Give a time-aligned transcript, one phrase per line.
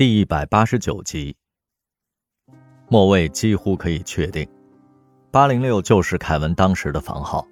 [0.00, 1.36] 第一百八十九集。
[2.88, 4.48] 莫卫几乎可以确定，
[5.30, 7.46] 八零六就是凯文当时的房号。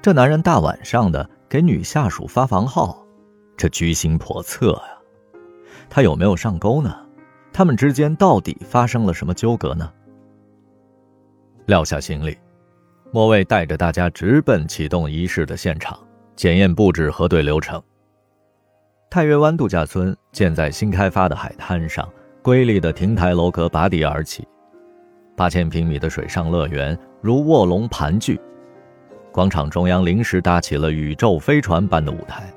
[0.00, 3.04] 这男人大晚上的给女下属发房号，
[3.56, 4.98] 这居心叵测呀！
[5.88, 6.96] 他有没有上钩呢？
[7.52, 9.92] 他们之间到底发生了什么纠葛呢？
[11.66, 12.38] 撂下行李，
[13.10, 15.98] 莫卫带着大家直奔启动仪式的现场，
[16.36, 17.82] 检验布置、核对流程。
[19.10, 22.08] 太岳湾度假村建在新开发的海滩上，
[22.42, 24.46] 瑰丽的亭台楼阁拔地而起，
[25.36, 28.40] 八千平米的水上乐园如卧龙盘踞，
[29.32, 32.54] 广场中央临时搭起了宇宙飞船般的舞台。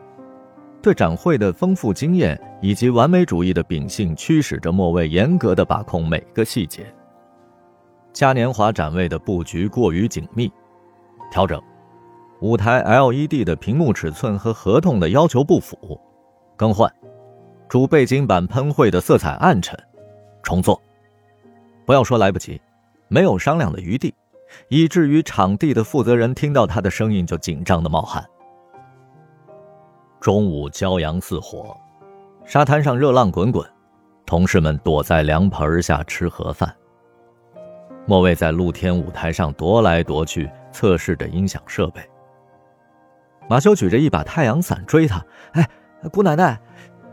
[0.80, 6.86] 对展会的丰富经验以及完美主义的秉性，驱使着莫卫严格的把控每个细节。
[8.12, 10.52] 嘉年华展位的布局过于紧密，
[11.32, 11.60] 调整；
[12.42, 16.00] 舞台 LED 的屏幕尺寸和合同的要求不符。
[16.56, 16.92] 更换，
[17.68, 19.78] 主背景板喷绘的色彩暗沉，
[20.42, 20.80] 重做。
[21.86, 22.62] 不要说来不及，
[23.08, 24.14] 没有商量的余地，
[24.70, 28.24] 以至于场地的负责人听到他的声音就紧张的冒汗。
[30.22, 31.76] 中午骄阳似火，
[32.46, 33.68] 沙滩上热浪滚滚，
[34.26, 36.74] 同事们躲在凉棚下吃盒饭。
[38.06, 42.02] 莫卫在露天舞台上踱来踱去，测试着音响设备。
[43.50, 45.68] 马修举着一把太阳伞追他，哎。
[46.10, 46.60] 姑奶奶，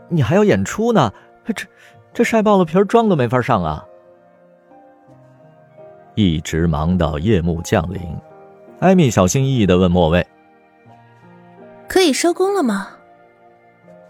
[0.09, 1.13] 你还要演出呢，
[1.45, 1.65] 这
[2.13, 3.85] 这晒爆了皮儿，妆都没法上啊！
[6.15, 8.01] 一直忙到夜幕降临，
[8.79, 10.25] 艾米小心翼翼的问莫卫
[11.87, 12.89] ：“可以收工了吗？”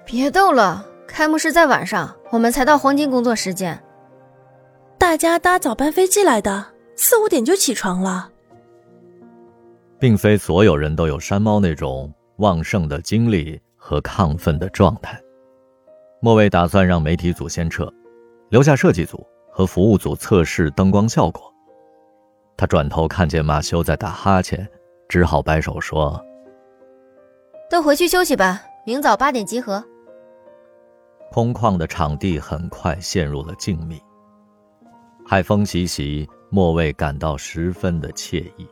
[0.04, 3.82] 别逗了，开幕式在晚上，我们才到黄金工作时间。
[4.98, 8.30] 大家搭早班飞机来的，四五点就起床了。
[10.00, 13.62] 并非所有人都有山猫那种旺盛的精力。
[13.84, 15.20] 和亢奋的状态，
[16.22, 17.92] 莫卫打算让媒体组先撤，
[18.50, 21.52] 留下设计组和服务组测试灯光效果。
[22.56, 24.70] 他转头看见马修在打哈欠，
[25.10, 26.24] 只好摆手说
[27.72, 29.84] ：“都回去休息吧，明早八点集合。”
[31.34, 34.00] 空旷的场地很快陷入了静谧，
[35.26, 38.68] 海风习习，莫卫感到十分的惬意。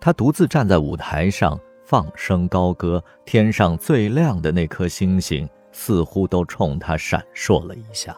[0.00, 1.58] 他独自站在舞台上。
[1.84, 8.16] 放声高歌，天上最亮的那颗星星似乎都冲他闪烁了一下。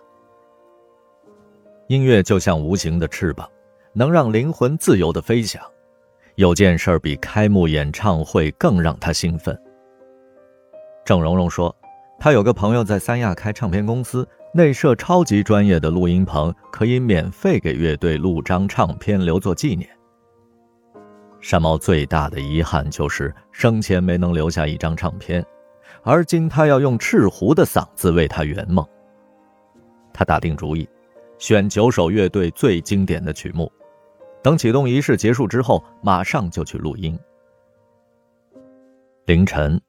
[1.89, 3.49] 音乐就像无形的翅膀，
[3.93, 5.63] 能让灵魂自由的飞翔。
[6.37, 9.59] 有件事比开幕演唱会更让他兴奋。
[11.05, 11.75] 郑蓉蓉说，
[12.19, 19.89] 她有个朋友在三亚开唱片公司，内设超级专业的录音棚，可以免费给乐队录张唱片留作纪念。
[21.41, 25.45] 山猫最大的遗憾就是生前没能留下一张唱片，
[26.03, 28.85] 而今他要用赤狐的嗓子为他圆梦。
[30.13, 30.89] 他打定主意，
[31.39, 33.71] 选九首乐队最经典的曲目，
[34.43, 37.19] 等启动仪式结束之后，马上就去录音。
[39.27, 39.81] 凌晨，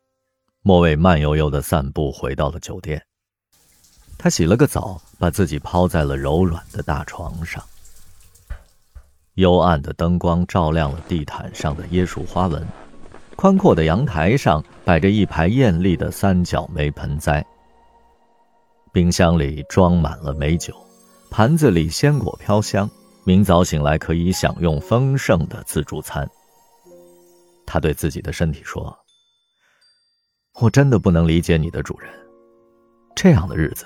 [0.61, 3.01] 莫卫慢悠悠的散步回到了酒店，
[4.17, 7.63] 他洗了个澡，把自己抛在了柔软的大床上。
[9.37, 12.67] 幽暗的灯光照亮了地毯上的椰树花纹，
[13.35, 17.45] 宽阔的阳台上摆着一排艳丽的三角梅盆栽。
[18.91, 20.73] 冰箱里装满了美酒，
[21.29, 22.89] 盘子里鲜果飘香，
[23.25, 26.27] 明早醒来可以享用丰盛的自助餐。
[27.63, 28.97] 他对自己的身体说
[30.59, 32.09] ：“我真的不能理解你的主人，
[33.15, 33.85] 这样的日子，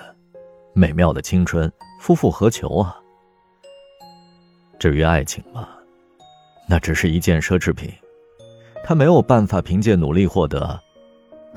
[0.73, 1.69] 美妙的青春，
[2.00, 2.95] 夫复何求啊？”
[4.81, 5.68] 至于爱情嘛，
[6.68, 7.94] 那只是一件奢侈品，
[8.84, 10.81] 他没有办法凭借努力获得，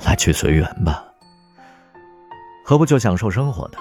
[0.04, 1.02] 来去随缘吧。
[2.66, 3.78] 何不就享受生活的？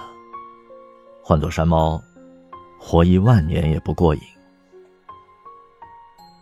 [1.22, 2.02] 换做山猫，
[2.80, 4.22] 活一万年也不过瘾。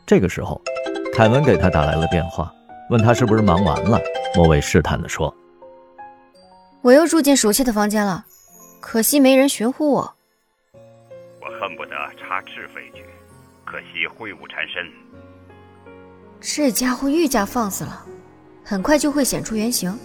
[0.05, 0.61] 这个时候，
[1.11, 2.53] 凯文给他打来了电话，
[2.91, 3.99] 问他是不是忙完了。
[4.35, 5.35] 莫卫试探的说
[6.83, 8.27] ：“我又住进熟悉的房间了，
[8.79, 10.13] 可惜没人寻呼我。”
[11.61, 13.05] 恨不得插翅飞去，
[13.63, 14.91] 可惜挥舞缠身。
[16.39, 18.03] 这家伙愈加放肆了，
[18.65, 19.95] 很快就会显出原形。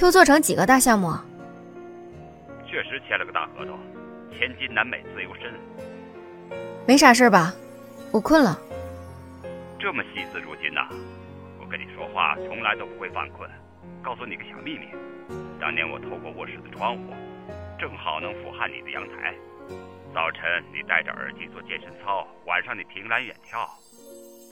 [0.00, 1.12] 又做成几个大项目？
[2.64, 3.76] 确实签了个大合同，
[4.30, 5.52] 千金难买自由身。
[6.86, 7.52] 没啥事吧？
[8.12, 8.56] 我困了。
[9.80, 10.86] 这么惜字如金呐！
[11.60, 13.50] 我跟你说话从来都不会犯困。
[14.00, 14.86] 告诉你个小秘密，
[15.60, 17.12] 当年我透过卧室的窗户，
[17.80, 19.34] 正好能俯瞰你的阳台。
[20.14, 23.66] 早晨你戴着耳机做健身操，晚上你凭栏远眺。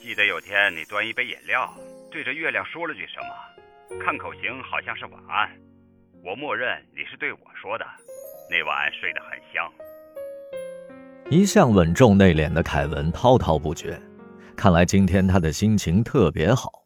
[0.00, 1.72] 记得有天你端一杯饮料，
[2.10, 4.02] 对着月亮说了句什么？
[4.02, 5.50] 看口型好像是晚安。
[6.24, 7.84] 我默认你是对我说的。
[8.50, 9.70] 那晚睡得很香。
[11.30, 14.00] 一向稳重内敛的凯文滔滔不绝，
[14.56, 16.79] 看来今天他的心情特别好。